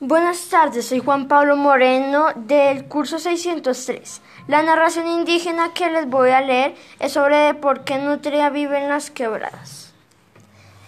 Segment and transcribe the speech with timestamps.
[0.00, 4.22] Buenas tardes, soy Juan Pablo Moreno del curso 603.
[4.48, 8.88] La narración indígena que les voy a leer es sobre por qué Nutria vive en
[8.88, 9.94] las quebradas.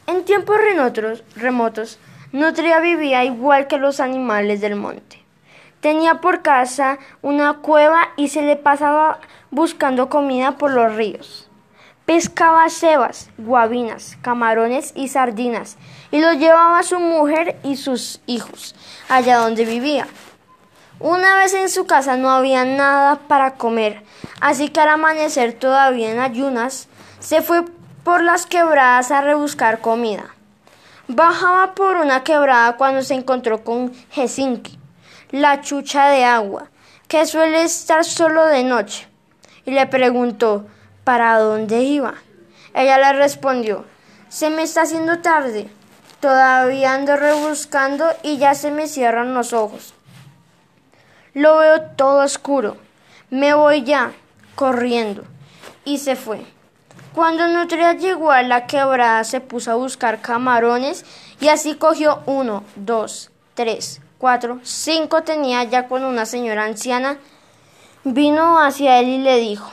[0.08, 0.56] En tiempos
[1.36, 2.00] remotos,
[2.32, 5.22] Nutria vivía igual que los animales del monte.
[5.80, 9.20] Tenía por casa una cueva y se le pasaba
[9.52, 11.45] buscando comida por los ríos.
[12.06, 15.76] Pescaba cebas, guabinas, camarones y sardinas
[16.12, 18.76] y los llevaba a su mujer y sus hijos
[19.08, 20.06] allá donde vivía.
[21.00, 24.04] Una vez en su casa no había nada para comer,
[24.40, 27.64] así que al amanecer todavía en ayunas, se fue
[28.04, 30.34] por las quebradas a rebuscar comida.
[31.08, 34.78] Bajaba por una quebrada cuando se encontró con Helsinki,
[35.32, 36.68] la chucha de agua,
[37.08, 39.08] que suele estar solo de noche,
[39.64, 40.66] y le preguntó
[41.06, 42.14] para dónde iba.
[42.74, 43.84] Ella le respondió,
[44.28, 45.70] se me está haciendo tarde,
[46.18, 49.94] todavía ando rebuscando y ya se me cierran los ojos.
[51.32, 52.76] Lo veo todo oscuro,
[53.30, 54.14] me voy ya,
[54.56, 55.22] corriendo,
[55.84, 56.44] y se fue.
[57.14, 61.04] Cuando Nutria llegó a la quebrada se puso a buscar camarones
[61.40, 67.16] y así cogió uno, dos, tres, cuatro, cinco tenía ya cuando una señora anciana
[68.02, 69.70] vino hacia él y le dijo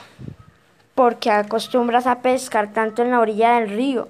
[0.94, 4.08] porque acostumbras a pescar tanto en la orilla del río.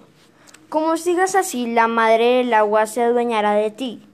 [0.68, 4.06] Como sigas así, la madre del agua se adueñará de ti.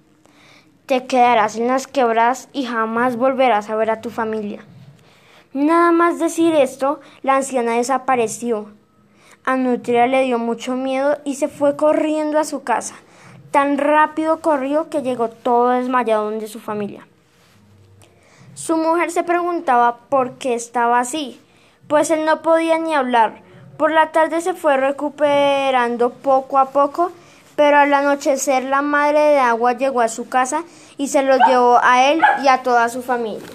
[0.86, 4.60] Te quedarás en las quebradas y jamás volverás a ver a tu familia.
[5.52, 8.68] Nada más decir esto, la anciana desapareció.
[9.44, 12.94] A Nutria le dio mucho miedo y se fue corriendo a su casa.
[13.50, 17.06] Tan rápido corrió que llegó todo desmayado donde su familia.
[18.55, 21.40] Su mujer se preguntaba por qué estaba así
[21.91, 23.42] pues él no podía ni hablar.
[23.77, 27.10] Por la tarde se fue recuperando poco a poco,
[27.56, 30.62] pero al anochecer la madre de agua llegó a su casa
[30.96, 33.48] y se los llevó a él y a toda su familia.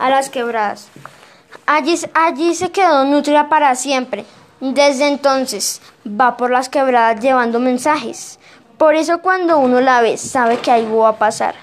[0.00, 0.88] A las quebradas.
[1.66, 4.24] Allí, allí se quedó Nutria para siempre.
[4.58, 8.40] Desde entonces va por las quebradas llevando mensajes.
[8.76, 11.54] Por eso cuando uno la ve sabe que algo va a pasar.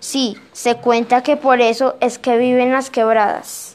[0.00, 3.74] Sí, se cuenta que por eso es que vive en las quebradas.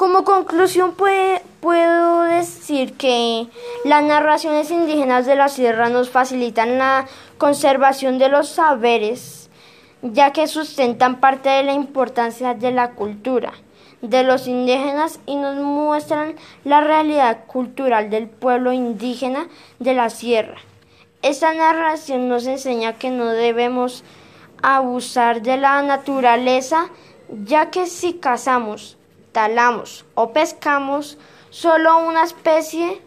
[0.00, 3.48] Como conclusión puedo decir que
[3.84, 7.06] las narraciones indígenas de la sierra nos facilitan la
[7.36, 9.50] conservación de los saberes,
[10.00, 13.52] ya que sustentan parte de la importancia de la cultura
[14.00, 19.48] de los indígenas y nos muestran la realidad cultural del pueblo indígena
[19.80, 20.56] de la sierra.
[21.20, 24.02] Esta narración nos enseña que no debemos
[24.62, 26.88] abusar de la naturaleza,
[27.44, 28.96] ya que si cazamos,
[29.32, 31.18] talamos o pescamos,
[31.50, 33.02] solo una especie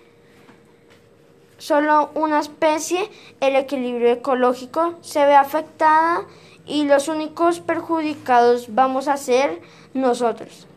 [1.63, 6.25] solo una especie, el equilibrio ecológico se ve afectada
[6.65, 9.61] y los únicos perjudicados vamos a ser
[9.93, 10.67] nosotros.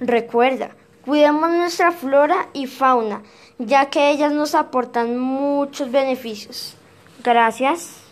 [0.00, 0.70] Recuerda,
[1.04, 3.22] cuidemos nuestra flora y fauna,
[3.58, 6.74] ya que ellas nos aportan muchos beneficios.
[7.22, 8.07] Gracias.